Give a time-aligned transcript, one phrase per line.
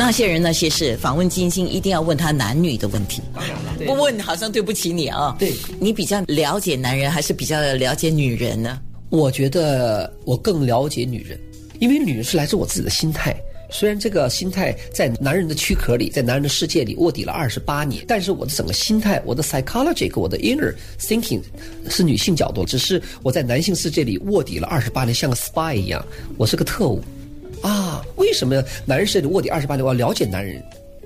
[0.00, 3.20] 那些人那些事，访问金星一定要问他男女的问题，
[3.84, 5.36] 不问好像对不起你啊。
[5.38, 8.80] 对你比较了解男人，还是比较了解女人呢？
[9.10, 11.38] 我觉得我更了解女人，
[11.80, 13.36] 因为女人是来自我自己的心态。
[13.70, 21.42] 虽然这个心态在男人的躯壳里，在男人的世界里卧底了二十八年，但是我的整个心态，我的 psychology，我的 inner thinking
[21.90, 26.02] 是女性角度，只是我在男性世界里卧底了二十八年，像个 spy 一样，
[26.38, 27.02] 我是个特务。
[27.62, 29.84] 啊，为什么男人是卧底二十八年？
[29.84, 30.62] 我要了解男人，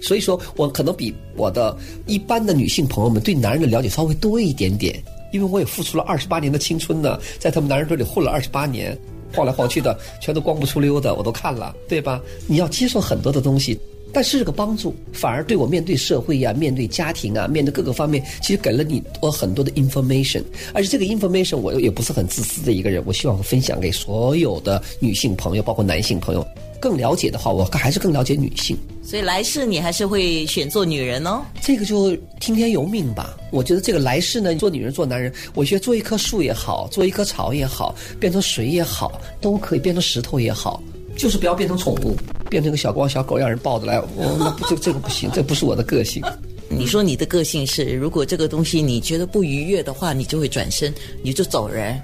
[0.00, 1.76] 所以说我可能比我的
[2.06, 8.96] 一般的女性朋友们对男人的了解稍微多一点点，因为我也付出了二十八年的青春呢，在他们男人堆里混了二十八年。
[9.34, 12.20] 晃来晃去的，全都光不出溜的，我都看了，对吧？
[12.46, 13.78] 你要接受很多的东西，
[14.12, 20.42] 但是这个帮助反而对我面对社会呀、面对家庭啊、面对各个方面，其实给了你我很多的 information。
[20.72, 26.46] 而且这个 information 我也不是很自私的一个人，我希望分享给所有的女性朋友，包括男性朋友。
[26.78, 28.76] 更了解的话，我还是更了解女性。
[29.06, 31.40] 所以来世你还是会选做女人哦。
[31.62, 33.36] 这个就听天由命吧。
[33.52, 40.82] 我觉得这个来世呢，做女人做男人，我觉得做一棵树也好，做一棵草也好，变成水也好，都可以变成石头也好，
[41.16, 42.16] 就是不要变成宠物，
[42.50, 44.00] 变成个小光小狗让人抱着来。
[44.16, 46.20] 我那不这这个不行，这不是我的个性。
[46.68, 51.96] 你说你的个性是，如果这个东西你觉得不愉悦的话，你就会转身，你就走人。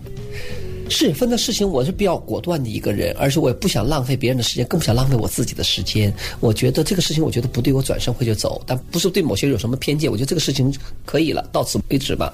[0.91, 6.13] 是分的事情，我是比较果断的一个人，而且我也不想浪费别人的时间，更不想浪费我自己的时间。
[6.41, 10.11] 我觉得这个事情，我觉得不对，我转身会就走，但不是对某些人有什么偏见。
[10.11, 10.73] 我觉得这个事情
[11.05, 12.33] 可以了，到此为止吧。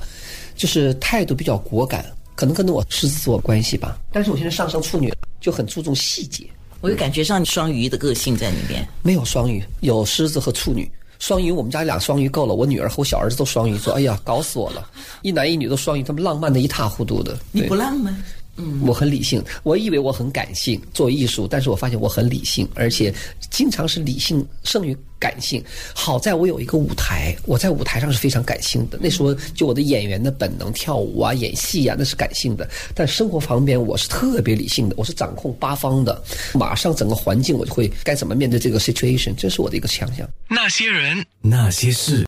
[0.56, 3.98] 就是态度比较果敢，可能跟我狮子座关系吧。
[4.12, 6.44] 但是我现在上升处女，就很注重细节。
[6.80, 8.88] 我就感觉上双鱼的个性在里面。
[9.02, 10.90] 没有双鱼，有狮子和处女。
[11.18, 12.54] 双鱼，我们家俩双鱼够了。
[12.54, 14.88] 我女儿和我小儿子都双鱼座，哎呀，搞死我了！
[15.22, 17.36] 一男一女都双鱼，他们浪漫的一塌糊涂的。
[17.50, 18.16] 你不浪漫？
[18.58, 19.42] 嗯，我很理性。
[19.62, 23.12] 我以为我很感性做艺术，但是我发现我很理性，而且
[23.50, 25.62] 经常是理性胜于感性。
[25.94, 28.98] 好在我有一个舞台，我在舞台上是非常感性的。
[29.00, 32.68] 那时候就我的演员的本能，跳舞啊、演戏啊，那是感性的。
[32.94, 36.22] 但生活旁边我是特别理性的，我是掌控八方的，
[36.54, 40.28] 马上整个环境我就会该怎么面对这个 situation，这是我的一个强项。
[40.48, 42.26] 那些人，那些事。